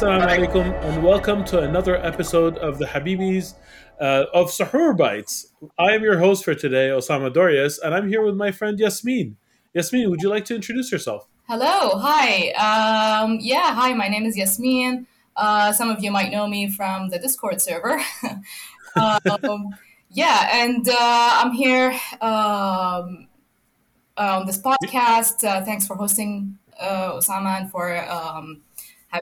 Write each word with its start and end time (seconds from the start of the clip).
assalamu 0.00 0.48
alaikum, 0.48 0.84
and 0.84 1.02
welcome 1.02 1.44
to 1.44 1.58
another 1.58 1.96
episode 1.96 2.56
of 2.56 2.78
the 2.78 2.86
Habibis 2.86 3.52
uh, 4.00 4.24
of 4.32 4.46
Suhoor 4.46 4.96
Bites. 4.96 5.52
I 5.78 5.92
am 5.92 6.02
your 6.02 6.18
host 6.18 6.42
for 6.42 6.54
today, 6.54 6.88
Osama 6.88 7.30
Dorias, 7.30 7.78
and 7.78 7.94
I'm 7.94 8.08
here 8.08 8.22
with 8.22 8.34
my 8.34 8.50
friend 8.50 8.78
Yasmin. 8.78 9.36
Yasmin, 9.74 10.08
would 10.08 10.22
you 10.22 10.30
like 10.30 10.46
to 10.46 10.54
introduce 10.54 10.90
yourself? 10.90 11.28
Hello, 11.48 11.98
hi. 11.98 12.48
Um, 12.52 13.40
yeah, 13.42 13.74
hi, 13.74 13.92
my 13.92 14.08
name 14.08 14.24
is 14.24 14.38
Yasmin. 14.38 15.06
Uh, 15.36 15.70
some 15.70 15.90
of 15.90 16.02
you 16.02 16.10
might 16.10 16.32
know 16.32 16.46
me 16.46 16.70
from 16.70 17.10
the 17.10 17.18
Discord 17.18 17.60
server. 17.60 18.00
um, 18.96 19.68
yeah, 20.08 20.48
and 20.50 20.88
uh, 20.88 20.94
I'm 20.98 21.52
here 21.52 21.90
um, 22.22 23.28
on 24.16 24.46
this 24.46 24.62
podcast. 24.62 25.44
Uh, 25.44 25.62
thanks 25.62 25.86
for 25.86 25.94
hosting 25.94 26.56
uh, 26.80 27.12
Osama 27.12 27.60
and 27.60 27.70
for. 27.70 27.92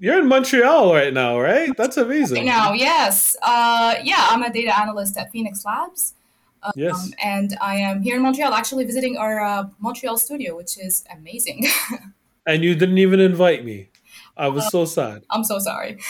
You're 0.01 0.19
in 0.21 0.27
Montreal 0.29 0.93
right 0.95 1.13
now, 1.13 1.39
right? 1.41 1.75
That's 1.77 1.97
amazing. 1.97 2.39
Right 2.39 2.45
now, 2.47 2.73
yes. 2.73 3.37
Uh, 3.43 3.95
yeah, 4.03 4.27
I'm 4.31 4.43
a 4.43 4.53
data 4.53 4.79
analyst 4.79 5.17
at 5.17 5.31
Phoenix 5.33 5.65
Labs. 5.65 6.15
Um, 6.63 6.73
yes. 6.77 7.11
And 7.23 7.57
I 7.61 7.77
am 7.77 8.03
here 8.03 8.17
in 8.17 8.23
Montreal, 8.23 8.53
actually 8.53 8.85
visiting 8.85 9.17
our 9.17 9.41
uh, 9.41 9.65
Montreal 9.79 10.19
studio, 10.19 10.57
which 10.57 10.77
is 10.79 11.05
amazing. 11.11 11.67
and 12.47 12.63
you 12.65 12.75
didn't 12.75 12.99
even 12.99 13.21
invite 13.21 13.65
me. 13.65 13.89
I 14.37 14.49
was 14.49 14.65
Uh, 14.67 14.71
so 14.71 14.85
sad. 14.85 15.23
I'm 15.31 15.45
so 15.45 15.59
sorry. 15.59 15.99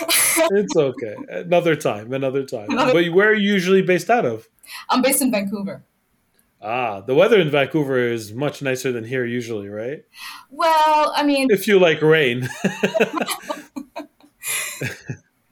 It's 0.51 0.77
okay. 0.77 1.17
Another 1.31 1.75
time, 1.77 2.13
another 2.13 2.45
time. 2.45 2.69
But 2.69 2.95
where 3.13 3.29
are 3.31 3.35
you 3.35 3.53
usually 3.53 3.83
based 3.83 4.09
out 4.11 4.25
of? 4.25 4.49
I'm 4.91 5.03
based 5.03 5.21
in 5.23 5.31
Vancouver. 5.31 5.83
Ah, 6.61 7.01
the 7.01 7.15
weather 7.15 7.39
in 7.41 7.51
Vancouver 7.51 7.99
is 7.99 8.33
much 8.33 8.63
nicer 8.63 8.91
than 8.93 9.05
here 9.05 9.25
usually, 9.25 9.69
right? 9.69 10.05
Well, 10.51 11.13
I 11.15 11.23
mean, 11.23 11.49
If 11.51 11.69
you 11.69 11.79
like 11.79 12.03
rain. 12.03 12.49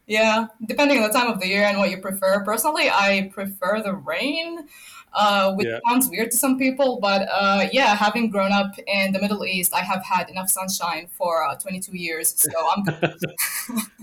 yeah, 0.06 0.46
depending 0.66 0.98
on 0.98 1.04
the 1.04 1.18
time 1.18 1.28
of 1.28 1.40
the 1.40 1.46
year 1.48 1.64
and 1.64 1.78
what 1.78 1.90
you 1.90 1.98
prefer. 1.98 2.44
Personally, 2.44 2.88
I 2.90 3.30
prefer 3.32 3.82
the 3.82 3.94
rain, 3.94 4.68
uh, 5.12 5.54
which 5.54 5.66
Yeah. 5.66 5.78
sounds 5.88 6.08
weird 6.08 6.30
to 6.30 6.36
some 6.36 6.58
people, 6.58 6.98
but 7.00 7.28
uh, 7.32 7.68
yeah, 7.72 7.94
having 7.94 8.30
grown 8.30 8.52
up 8.52 8.72
in 8.86 9.12
the 9.12 9.20
Middle 9.20 9.44
East, 9.44 9.74
I 9.74 9.80
have 9.80 10.04
had 10.04 10.28
enough 10.30 10.50
sunshine 10.50 11.08
for 11.10 11.44
uh, 11.46 11.56
22 11.56 11.96
years, 11.96 12.34
so 12.36 12.70
I'm 12.70 12.84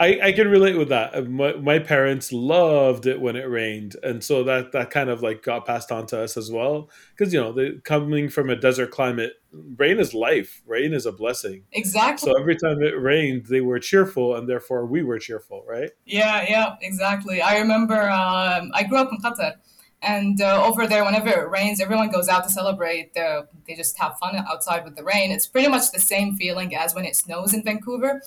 I, 0.00 0.20
I 0.22 0.32
can 0.32 0.48
relate 0.48 0.76
with 0.76 0.90
that. 0.90 1.14
Uh, 1.14 1.22
My, 1.22 1.54
my 1.54 1.78
parents 1.80 2.32
loved 2.32 3.06
it 3.06 3.20
when 3.20 3.34
it 3.34 3.48
rained, 3.48 3.96
and 4.02 4.22
so 4.22 4.44
that 4.44 4.72
that 4.72 4.90
kind 4.90 5.10
of 5.10 5.22
like 5.22 5.42
got 5.42 5.66
passed 5.66 5.90
on 5.90 6.06
to 6.06 6.22
us 6.22 6.36
as 6.36 6.50
well. 6.52 6.88
Because 7.16 7.32
you 7.34 7.40
know, 7.40 7.52
they, 7.52 7.72
coming 7.84 8.28
from 8.28 8.48
a 8.48 8.54
desert 8.56 8.90
climate, 8.92 9.32
rain 9.52 9.98
is 9.98 10.14
life. 10.14 10.62
Rain 10.66 10.92
is 10.92 11.04
a 11.04 11.12
blessing. 11.12 11.64
exactly. 11.72 12.30
So 12.30 12.38
every 12.38 12.56
time 12.56 12.80
it 12.82 13.00
rained, 13.00 13.46
they 13.46 13.60
were 13.60 13.80
cheerful, 13.80 14.36
and 14.36 14.48
therefore 14.48 14.86
we 14.86 15.02
were 15.02 15.18
cheerful, 15.18 15.64
right? 15.66 15.90
Yeah, 16.04 16.44
yeah, 16.48 16.76
exactly. 16.80 17.42
I 17.42 17.58
remember 17.58 18.00
um, 18.08 18.70
I 18.74 18.84
grew 18.84 18.98
up 18.98 19.10
in 19.12 19.18
Qatar, 19.18 19.54
and 20.02 20.40
uh, 20.40 20.64
over 20.64 20.86
there, 20.86 21.04
whenever 21.04 21.28
it 21.28 21.50
rains, 21.50 21.80
everyone 21.80 22.10
goes 22.10 22.28
out 22.28 22.44
to 22.44 22.50
celebrate. 22.50 23.16
Uh, 23.16 23.42
they 23.66 23.74
just 23.74 23.98
have 23.98 24.16
fun 24.18 24.36
outside 24.36 24.84
with 24.84 24.96
the 24.96 25.02
rain. 25.02 25.32
It's 25.32 25.46
pretty 25.46 25.68
much 25.68 25.90
the 25.92 26.00
same 26.00 26.36
feeling 26.36 26.76
as 26.76 26.94
when 26.94 27.04
it 27.04 27.16
snows 27.16 27.52
in 27.52 27.64
Vancouver. 27.64 28.22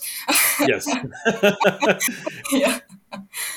Yes. 0.59 0.87
yeah, 2.51 2.79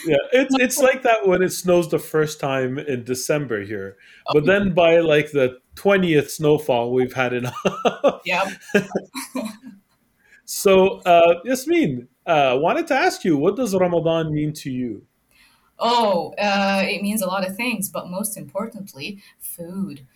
yeah, 0.06 0.16
it's 0.32 0.54
it's 0.58 0.78
like 0.78 1.02
that 1.02 1.26
when 1.26 1.42
it 1.42 1.50
snows 1.50 1.90
the 1.90 1.98
first 1.98 2.40
time 2.40 2.78
in 2.78 3.04
December 3.04 3.62
here, 3.62 3.96
but 4.32 4.44
then 4.44 4.74
by 4.74 4.98
like 4.98 5.32
the 5.32 5.58
twentieth 5.74 6.30
snowfall, 6.30 6.92
we've 6.92 7.12
had 7.12 7.32
enough. 7.32 7.56
yeah. 8.24 8.54
So, 10.44 11.00
uh, 11.06 11.40
Yasmin, 11.44 12.08
uh, 12.26 12.58
wanted 12.60 12.86
to 12.88 12.94
ask 12.94 13.24
you, 13.24 13.36
what 13.36 13.56
does 13.56 13.74
Ramadan 13.74 14.32
mean 14.32 14.52
to 14.54 14.70
you? 14.70 15.06
Oh, 15.78 16.34
uh, 16.38 16.82
it 16.86 17.02
means 17.02 17.22
a 17.22 17.26
lot 17.26 17.46
of 17.46 17.56
things, 17.56 17.88
but 17.88 18.08
most 18.08 18.36
importantly, 18.36 19.22
food. 19.38 20.06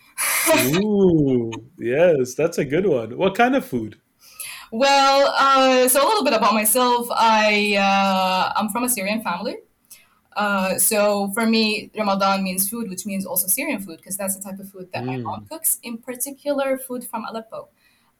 Ooh, 0.55 1.71
yes, 1.79 2.35
that's 2.35 2.59
a 2.59 2.65
good 2.65 2.87
one. 2.87 3.17
What 3.17 3.35
kind 3.35 3.55
of 3.57 3.65
food? 3.65 4.01
Well, 4.71 5.35
uh, 5.37 5.89
so 5.89 6.05
a 6.05 6.07
little 6.07 6.25
bit 6.25 6.33
about 6.35 6.55
myself. 6.55 7.07
I 7.11 7.77
uh, 7.77 8.53
I'm 8.57 8.69
from 8.69 8.85
a 8.85 8.89
Syrian 8.89 9.23
family. 9.23 9.57
Uh, 10.37 10.79
so 10.79 11.31
for 11.35 11.47
me, 11.47 11.91
Ramadan 11.99 12.45
means 12.45 12.69
food, 12.71 12.91
which 12.91 13.07
means 13.07 13.27
also 13.27 13.49
Syrian 13.49 13.81
food, 13.81 13.99
because 13.99 14.17
that's 14.17 14.37
the 14.37 14.43
type 14.43 14.59
of 14.61 14.71
food 14.71 14.91
that 14.93 15.07
my 15.07 15.17
Mm. 15.17 15.25
mom 15.25 15.47
cooks. 15.49 15.81
In 15.83 15.99
particular, 15.99 16.79
food 16.79 17.05
from 17.05 17.25
Aleppo, 17.27 17.69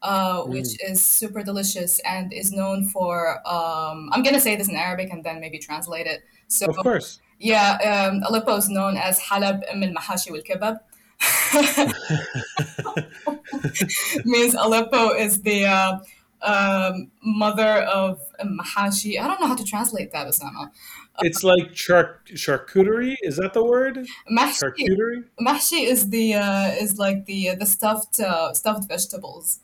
uh, 0.03 0.43
which 0.45 0.77
is 0.83 1.05
super 1.05 1.43
delicious 1.43 2.01
and 2.01 2.33
is 2.33 2.53
known 2.53 2.85
for. 2.87 3.39
Um, 3.49 4.11
I'm 4.13 4.23
gonna 4.23 4.41
say 4.41 4.57
this 4.57 4.69
in 4.69 4.77
Arabic 4.77 5.11
and 5.13 5.25
then 5.25 5.41
maybe 5.41 5.59
translate 5.59 6.07
it. 6.07 6.23
So 6.49 6.67
Of 6.67 6.77
course 6.77 7.21
yeah, 7.39 8.11
um, 8.11 8.23
Aleppo 8.29 8.57
is 8.57 8.69
known 8.69 8.97
as 8.97 9.21
Halab 9.21 9.63
umm 9.73 9.83
Im 9.83 9.97
al 9.97 10.03
Mahashi 10.03 10.31
wal 10.31 10.43
Kebab. 10.43 10.81
means 14.25 14.55
Aleppo 14.55 15.15
is 15.15 15.43
the 15.43 15.67
uh, 15.67 15.99
um, 16.43 17.11
mother 17.23 17.83
of 17.83 18.21
mahashi. 18.45 19.21
I 19.21 19.27
don't 19.27 19.41
know 19.41 19.47
how 19.47 19.57
to 19.57 19.65
translate 19.65 20.13
that, 20.13 20.27
Osama. 20.27 20.67
Uh, 20.67 21.23
it's 21.23 21.43
like 21.43 21.75
char- 21.75 22.21
charcuterie. 22.27 23.17
Is 23.23 23.37
that 23.37 23.55
the 23.55 23.65
word? 23.65 24.07
Mahshi, 24.31 24.63
charcuterie. 24.63 25.25
Mahshi 25.41 25.85
is 25.85 26.11
the 26.11 26.35
uh, 26.35 26.69
is 26.69 26.99
like 26.99 27.27
the 27.27 27.51
uh, 27.51 27.55
the 27.57 27.67
stuffed 27.67 28.21
uh, 28.21 28.53
stuffed 28.55 28.89
vegetables. 28.89 29.61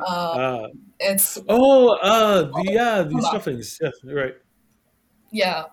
Uh, 0.00 0.04
ah. 0.06 0.66
it's 1.00 1.38
oh 1.48 1.98
ah, 2.02 2.42
the, 2.42 2.72
yeah 2.72 3.02
the 3.02 3.20
stuffings 3.20 3.78
yes, 3.78 3.92
right 4.04 4.36
yeah 5.30 5.64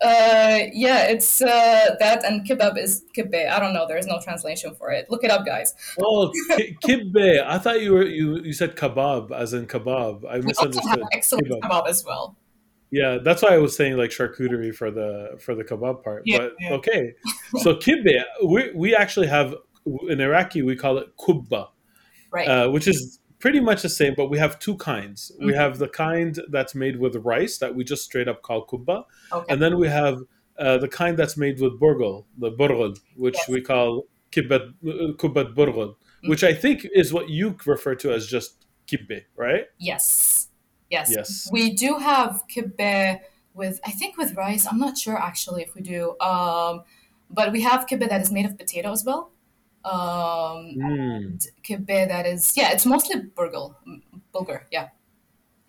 uh, 0.00 0.58
yeah, 0.72 1.06
it's 1.08 1.42
uh, 1.42 1.96
that 1.98 2.24
and 2.24 2.46
kebab 2.46 2.78
is 2.78 3.04
kibbe. 3.16 3.48
I 3.50 3.58
don't 3.58 3.72
know. 3.72 3.86
There 3.88 3.98
is 3.98 4.06
no 4.06 4.20
translation 4.22 4.74
for 4.74 4.90
it. 4.92 5.10
Look 5.10 5.24
it 5.24 5.30
up, 5.30 5.44
guys. 5.44 5.74
Oh, 6.00 6.30
ki- 6.56 6.76
kibbe. 6.84 7.44
I 7.44 7.58
thought 7.58 7.80
you 7.82 7.92
were 7.94 8.04
you, 8.04 8.38
you 8.38 8.52
said 8.52 8.76
kebab 8.76 9.32
as 9.32 9.52
in 9.54 9.66
kebab. 9.66 10.24
I 10.24 10.38
We 10.38 10.46
also 10.46 10.62
have 10.66 10.74
misunderstood. 10.74 11.04
excellent 11.12 11.48
Kebab. 11.48 11.60
kebab 11.62 11.88
as 11.88 12.04
well. 12.04 12.36
Yeah, 12.90 13.18
that's 13.22 13.42
why 13.42 13.50
I 13.54 13.58
was 13.58 13.76
saying 13.76 13.96
like 13.96 14.10
charcuterie 14.10 14.74
for 14.74 14.90
the 14.90 15.36
for 15.40 15.54
the 15.54 15.64
kebab 15.64 16.04
part. 16.04 16.22
Yeah, 16.24 16.38
but 16.38 16.52
yeah. 16.60 16.72
okay, 16.74 17.14
so 17.58 17.74
kibbe, 17.74 18.22
we 18.46 18.70
we 18.74 18.94
actually 18.94 19.26
have 19.26 19.54
in 20.08 20.20
Iraqi 20.20 20.62
we 20.62 20.76
call 20.76 20.98
it 20.98 21.08
kubba, 21.18 21.68
Right. 22.30 22.46
uh, 22.48 22.70
which 22.70 22.86
is 22.86 23.17
pretty 23.38 23.60
much 23.60 23.82
the 23.82 23.88
same, 23.88 24.14
but 24.16 24.26
we 24.30 24.38
have 24.38 24.58
two 24.58 24.76
kinds. 24.76 25.30
We 25.40 25.52
Mhm. 25.52 25.56
have 25.56 25.78
the 25.78 25.88
kind 25.88 26.38
that's 26.50 26.74
made 26.74 26.98
with 26.98 27.14
rice 27.16 27.58
that 27.58 27.74
we 27.74 27.84
just 27.84 28.02
straight 28.04 28.28
up 28.28 28.42
call 28.42 28.66
kubba, 28.66 29.04
okay. 29.32 29.46
and 29.52 29.62
then 29.62 29.78
we 29.78 29.88
have 29.88 30.22
uh, 30.60 30.76
the 30.76 30.88
kind 30.88 31.16
that's 31.16 31.36
made 31.36 31.60
with 31.60 31.78
burgul, 31.78 32.24
the 32.36 32.50
burgul, 32.50 32.98
which 33.14 33.36
Yes. 33.36 33.48
we 33.48 33.60
call 33.60 34.06
kibbat 34.32 34.62
uh, 34.84 35.12
kubbat 35.16 35.54
burgul, 35.54 35.94
Mm. 36.24 36.30
which 36.30 36.42
I 36.42 36.52
think 36.52 36.84
is 36.92 37.12
what 37.12 37.28
you 37.28 37.56
refer 37.64 37.94
to 37.94 38.12
as 38.12 38.26
just 38.26 38.66
kibbe, 38.88 39.22
right? 39.36 39.66
Yes. 39.78 40.48
Yes. 40.90 41.12
Yes. 41.14 41.48
We 41.52 41.70
do 41.74 41.98
have 41.98 42.42
kibbeh 42.52 43.20
with, 43.54 43.78
I 43.86 43.92
think 43.92 44.16
with 44.16 44.34
rice. 44.34 44.66
I'm 44.66 44.80
not 44.80 44.98
sure 44.98 45.16
actually 45.16 45.62
if 45.62 45.76
we 45.76 45.80
do. 45.82 46.18
Um, 46.20 46.82
but 47.30 47.52
we 47.52 47.60
have 47.62 47.86
kibbeh 47.86 48.08
that 48.08 48.20
is 48.20 48.32
made 48.32 48.44
of 48.46 48.58
potato 48.58 48.90
as 48.90 49.04
well. 49.04 49.30
Um, 49.84 50.74
Mm, 50.76 51.16
and 51.16 51.46
kibbeh 51.62 52.08
that 52.08 52.26
is, 52.26 52.54
yeah, 52.56 52.72
it's 52.72 52.84
mostly 52.84 53.20
burgle. 53.34 53.76
Bulgur, 54.34 54.62
yeah. 54.70 54.88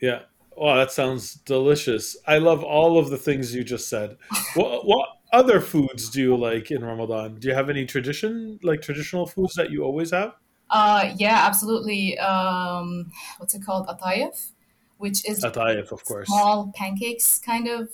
yeah. 0.02 0.22
Oh, 0.58 0.76
that 0.76 0.92
sounds 0.92 1.36
delicious. 1.36 2.18
I 2.28 2.38
love 2.38 2.64
all 2.64 2.98
of 2.98 3.10
the 3.10 3.18
things 3.18 3.56
you 3.56 3.64
just 3.64 3.88
said. 3.88 4.18
what, 4.56 4.86
what 4.86 5.10
other 5.32 5.62
foods 5.62 6.10
do 6.10 6.22
you 6.22 6.36
like 6.36 6.72
in 6.72 6.84
Ramadan? 6.84 7.36
Do 7.40 7.48
you 7.48 7.54
have 7.54 7.70
any 7.70 7.86
tradition, 7.86 8.60
like 8.62 8.82
traditional 8.82 9.26
foods 9.26 9.54
that 9.56 9.72
you 9.72 9.84
always 9.84 10.12
have? 10.12 10.34
Uh, 10.70 11.14
yeah, 11.18 11.46
absolutely. 11.46 12.18
Um, 12.20 13.12
what's 13.38 13.56
it 13.56 13.64
called? 13.66 13.88
Atayef, 13.88 14.52
which 14.98 15.28
is 15.28 15.44
Atayef, 15.44 15.92
of 15.92 16.04
course. 16.04 16.28
small 16.28 16.72
pancakes 16.76 17.40
kind 17.40 17.68
of 17.68 17.90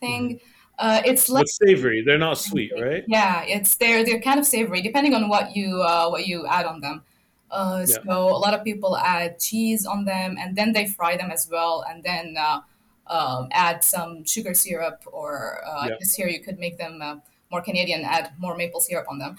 thing. 0.00 0.40
Uh, 0.78 1.02
it's 1.04 1.28
like 1.28 1.46
savory. 1.48 2.02
They're 2.02 2.18
not 2.18 2.38
sweet, 2.38 2.70
right? 2.80 3.02
Yeah, 3.08 3.42
it's 3.42 3.74
they're 3.76 4.04
they're 4.04 4.20
kind 4.20 4.38
of 4.38 4.46
savory 4.46 4.80
depending 4.80 5.12
on 5.14 5.28
what 5.28 5.56
you 5.56 5.82
uh, 5.82 6.08
what 6.08 6.26
you 6.26 6.46
add 6.46 6.66
on 6.66 6.80
them. 6.80 7.02
Uh, 7.50 7.84
Yeah. 7.88 7.96
So 8.06 8.12
a 8.12 8.38
lot 8.38 8.54
of 8.54 8.62
people 8.62 8.96
add 8.96 9.40
cheese 9.40 9.86
on 9.86 10.04
them, 10.04 10.36
and 10.38 10.54
then 10.54 10.72
they 10.72 10.86
fry 10.86 11.16
them 11.16 11.30
as 11.30 11.48
well, 11.50 11.84
and 11.88 12.02
then 12.04 12.36
uh, 12.38 12.60
um, 13.08 13.48
add 13.50 13.82
some 13.82 14.24
sugar 14.24 14.54
syrup, 14.54 15.02
or 15.10 15.64
uh, 15.66 15.80
I 15.80 15.88
Yeah. 15.88 15.96
guess 15.98 16.14
here 16.14 16.28
you 16.28 16.40
could 16.40 16.58
make 16.58 16.78
them 16.78 17.02
uh, 17.02 17.16
more 17.50 17.62
Canadian, 17.62 18.04
add 18.04 18.32
more 18.38 18.54
maple 18.56 18.80
syrup 18.80 19.06
on 19.08 19.18
them. 19.18 19.36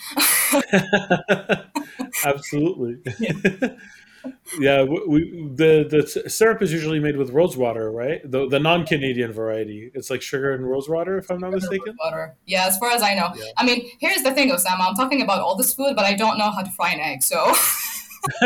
Absolutely. 2.26 2.98
Yeah. 3.20 3.34
Yeah, 4.60 4.84
we, 4.84 5.08
we, 5.08 5.50
the 5.56 5.88
the 5.90 6.30
syrup 6.30 6.62
is 6.62 6.74
usually 6.74 7.00
made 7.00 7.18
with 7.18 7.30
rose 7.30 7.56
water, 7.56 7.92
right? 7.92 8.20
The 8.30 8.48
the 8.48 8.60
non 8.60 8.86
Canadian 8.86 9.32
variety. 9.32 9.92
It's 9.94 10.10
like 10.10 10.22
sugar 10.22 10.54
and 10.54 10.68
rose 10.68 10.90
water, 10.90 11.18
if 11.18 11.30
I'm 11.30 11.40
not 11.40 11.52
mistaken. 11.52 11.96
Butter. 11.98 12.36
Yeah, 12.46 12.66
as 12.68 12.78
far 12.78 12.92
as 12.92 13.02
I 13.02 13.14
know. 13.14 13.32
Yeah. 13.36 13.46
I 13.58 13.66
mean, 13.66 13.90
here's 14.00 14.24
the 14.24 14.32
thing, 14.32 14.50
Osama. 14.52 14.88
I'm 14.88 14.96
talking 14.96 15.22
about 15.22 15.40
all 15.40 15.56
this 15.56 15.74
food, 15.74 15.96
but 15.96 16.06
I 16.06 16.16
don't 16.16 16.38
know 16.38 16.52
how 16.52 16.64
to 16.64 16.72
fry 16.72 16.92
an 16.92 17.00
egg. 17.00 17.24
So 17.24 17.54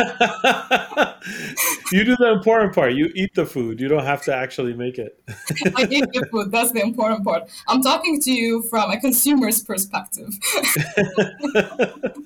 you 1.92 2.04
do 2.04 2.16
the 2.18 2.31
important 2.34 2.75
part. 2.75 2.94
You 2.94 3.12
eat 3.16 3.34
the 3.34 3.46
food. 3.46 3.80
You 3.80 3.88
don't 3.88 4.04
have 4.04 4.22
to 4.24 4.36
actually 4.36 4.74
make 4.74 4.98
it. 4.98 5.20
I 5.75 5.88
eat 5.90 6.06
the 6.14 6.28
food. 6.31 6.52
That's 6.52 6.72
the 6.72 6.81
important 6.81 7.24
part. 7.24 7.50
I'm 7.68 7.81
talking 7.81 8.20
to 8.22 8.31
you 8.31 8.64
from 8.64 8.92
a 8.92 9.00
consumer's 9.00 9.64
perspective. 9.64 10.30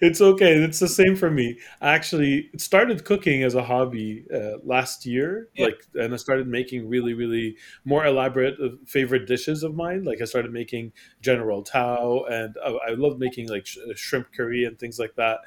it's 0.00 0.20
okay. 0.20 0.54
It's 0.54 0.78
the 0.78 0.88
same 0.88 1.16
for 1.16 1.30
me. 1.30 1.58
I 1.80 1.90
actually 1.94 2.50
started 2.56 3.04
cooking 3.04 3.42
as 3.42 3.54
a 3.54 3.62
hobby 3.62 4.26
uh, 4.34 4.58
last 4.64 5.06
year, 5.06 5.48
yeah. 5.54 5.66
like, 5.66 5.86
and 5.94 6.12
I 6.12 6.16
started 6.16 6.46
making 6.46 6.88
really, 6.88 7.14
really 7.14 7.56
more 7.84 8.06
elaborate 8.06 8.54
uh, 8.62 8.76
favorite 8.86 9.26
dishes 9.26 9.62
of 9.62 9.74
mine. 9.74 10.04
Like, 10.04 10.20
I 10.20 10.24
started 10.24 10.52
making 10.52 10.92
General 11.20 11.62
Tao, 11.62 12.24
and 12.30 12.56
uh, 12.64 12.74
I 12.86 12.92
love 12.92 13.18
making 13.18 13.48
like 13.48 13.66
sh- 13.66 13.78
shrimp 13.94 14.32
curry 14.32 14.64
and 14.64 14.78
things 14.78 14.98
like 14.98 15.14
that. 15.16 15.40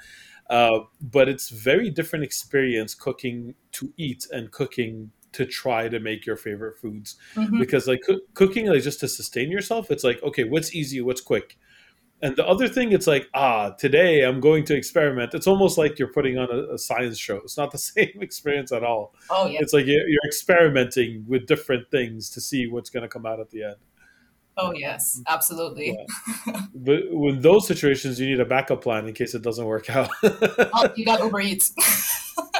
Uh, 0.49 0.81
but 1.01 1.29
it's 1.29 1.49
very 1.49 1.89
different 1.89 2.25
experience 2.25 2.93
cooking 2.93 3.55
to 3.71 3.93
eat 3.97 4.27
and 4.31 4.51
cooking 4.51 5.11
to 5.31 5.45
try 5.45 5.87
to 5.87 5.99
make 5.99 6.25
your 6.25 6.35
favorite 6.35 6.77
foods 6.77 7.15
mm-hmm. 7.35 7.57
because 7.57 7.87
like 7.87 8.01
co- 8.05 8.19
cooking 8.33 8.67
like 8.67 8.83
just 8.83 8.99
to 8.99 9.07
sustain 9.07 9.49
yourself 9.49 9.89
it's 9.89 10.03
like 10.03 10.21
okay 10.23 10.43
what's 10.43 10.75
easy 10.75 10.99
what's 10.99 11.21
quick 11.21 11.57
and 12.21 12.35
the 12.35 12.45
other 12.47 12.67
thing 12.67 12.91
it's 12.91 13.07
like 13.07 13.27
ah 13.33 13.69
today 13.71 14.23
i'm 14.23 14.39
going 14.39 14.63
to 14.63 14.75
experiment 14.75 15.33
it's 15.33 15.47
almost 15.47 15.77
like 15.77 15.97
you're 15.97 16.11
putting 16.11 16.37
on 16.37 16.49
a, 16.51 16.73
a 16.73 16.77
science 16.77 17.17
show 17.17 17.37
it's 17.37 17.57
not 17.57 17.71
the 17.71 17.77
same 17.91 18.17
experience 18.21 18.71
at 18.71 18.83
all 18.83 19.13
oh 19.29 19.45
yeah 19.47 19.59
it's 19.61 19.73
like 19.73 19.85
you're, 19.85 20.07
you're 20.07 20.25
experimenting 20.25 21.25
with 21.27 21.45
different 21.47 21.89
things 21.91 22.29
to 22.29 22.41
see 22.41 22.67
what's 22.67 22.89
going 22.89 23.03
to 23.03 23.09
come 23.09 23.25
out 23.25 23.39
at 23.39 23.49
the 23.49 23.63
end 23.63 23.75
Oh 24.57 24.73
yes, 24.73 25.21
absolutely. 25.27 25.97
Yeah. 26.45 26.61
but 26.75 27.03
with 27.09 27.41
those 27.41 27.65
situations, 27.65 28.19
you 28.19 28.29
need 28.29 28.39
a 28.39 28.45
backup 28.45 28.83
plan 28.83 29.07
in 29.07 29.13
case 29.13 29.33
it 29.33 29.41
doesn't 29.41 29.65
work 29.65 29.89
out. 29.89 30.09
oh, 30.23 30.89
you 30.95 31.05
got 31.05 31.19
Uber 31.23 31.39
Eats. 31.39 31.73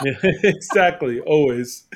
yeah, 0.03 0.13
exactly, 0.23 1.19
always. 1.19 1.87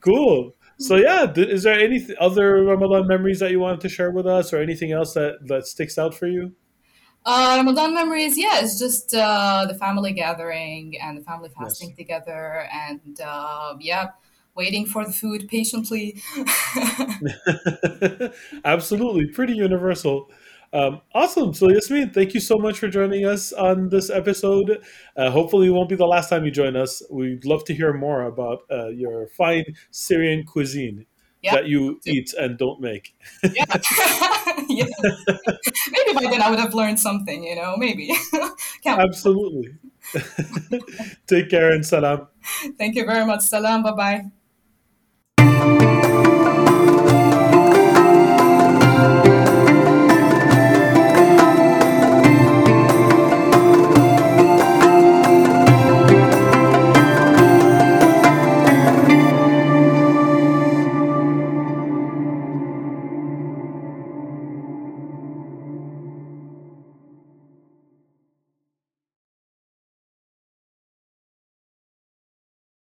Cool. 0.00 0.54
So 0.78 0.96
yeah, 0.96 1.30
is 1.36 1.64
there 1.64 1.78
any 1.78 2.06
other 2.18 2.64
Ramadan 2.64 3.06
memories 3.06 3.40
that 3.40 3.50
you 3.50 3.60
wanted 3.60 3.80
to 3.80 3.88
share 3.88 4.10
with 4.10 4.26
us, 4.26 4.52
or 4.52 4.62
anything 4.62 4.92
else 4.92 5.14
that 5.14 5.46
that 5.46 5.66
sticks 5.66 5.98
out 5.98 6.14
for 6.14 6.26
you? 6.26 6.52
Uh, 7.24 7.54
Ramadan 7.58 7.94
memories, 7.94 8.38
yeah, 8.38 8.60
it's 8.60 8.78
just 8.78 9.14
uh, 9.14 9.66
the 9.68 9.74
family 9.74 10.12
gathering 10.12 10.98
and 11.00 11.18
the 11.18 11.22
family 11.22 11.50
fasting 11.50 11.90
yes. 11.90 11.96
together, 11.98 12.68
and 12.72 13.20
uh, 13.20 13.74
yeah 13.78 14.08
waiting 14.54 14.86
for 14.86 15.04
the 15.04 15.12
food 15.12 15.48
patiently. 15.48 16.22
Absolutely, 18.64 19.26
pretty 19.26 19.54
universal. 19.54 20.30
Um, 20.72 21.00
awesome. 21.14 21.52
So, 21.52 21.68
Yasmin, 21.68 22.10
thank 22.10 22.34
you 22.34 22.40
so 22.40 22.56
much 22.56 22.78
for 22.78 22.88
joining 22.88 23.26
us 23.26 23.52
on 23.52 23.88
this 23.88 24.08
episode. 24.08 24.82
Uh, 25.16 25.30
hopefully, 25.30 25.66
it 25.68 25.70
won't 25.70 25.88
be 25.88 25.96
the 25.96 26.06
last 26.06 26.28
time 26.28 26.44
you 26.44 26.50
join 26.50 26.76
us. 26.76 27.02
We'd 27.10 27.44
love 27.44 27.64
to 27.64 27.74
hear 27.74 27.92
more 27.92 28.22
about 28.22 28.60
uh, 28.70 28.88
your 28.88 29.28
fine 29.28 29.64
Syrian 29.90 30.44
cuisine 30.44 31.06
yep. 31.42 31.54
that 31.54 31.66
you 31.66 32.00
eat 32.06 32.32
and 32.34 32.58
don't 32.58 32.80
make. 32.80 33.14
yeah. 33.42 33.64
yeah. 34.68 34.86
Maybe 35.90 36.12
by 36.14 36.30
then 36.30 36.42
I 36.42 36.50
would 36.50 36.58
have 36.58 36.74
learned 36.74 36.98
something, 36.98 37.44
you 37.44 37.56
know, 37.56 37.76
maybe. 37.76 38.12
Absolutely. 38.86 39.74
Take 41.26 41.50
care 41.50 41.72
and 41.72 41.84
salam. 41.84 42.28
Thank 42.78 42.96
you 42.96 43.04
very 43.04 43.24
much. 43.24 43.42
Salam. 43.42 43.82
Bye 43.82 43.92
bye. 43.92 44.30